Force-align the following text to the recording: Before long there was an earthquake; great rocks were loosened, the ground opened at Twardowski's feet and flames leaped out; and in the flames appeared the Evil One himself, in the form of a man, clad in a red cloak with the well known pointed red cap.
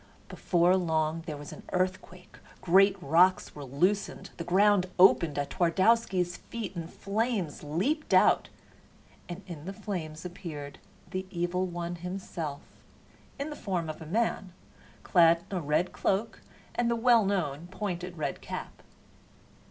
Before 0.29 0.75
long 0.77 1.21
there 1.27 1.37
was 1.37 1.53
an 1.53 1.61
earthquake; 1.73 2.37
great 2.59 2.97
rocks 3.03 3.53
were 3.53 3.63
loosened, 3.63 4.31
the 4.37 4.43
ground 4.43 4.87
opened 4.97 5.37
at 5.37 5.51
Twardowski's 5.51 6.37
feet 6.37 6.75
and 6.75 6.91
flames 6.91 7.61
leaped 7.63 8.11
out; 8.11 8.49
and 9.29 9.43
in 9.45 9.65
the 9.65 9.73
flames 9.73 10.25
appeared 10.25 10.79
the 11.11 11.27
Evil 11.29 11.67
One 11.67 11.97
himself, 11.97 12.61
in 13.37 13.51
the 13.51 13.55
form 13.55 13.91
of 13.91 14.01
a 14.01 14.07
man, 14.07 14.53
clad 15.03 15.43
in 15.51 15.57
a 15.57 15.61
red 15.61 15.91
cloak 15.93 16.41
with 16.75 16.87
the 16.87 16.95
well 16.95 17.23
known 17.23 17.67
pointed 17.67 18.17
red 18.17 18.41
cap. 18.41 18.81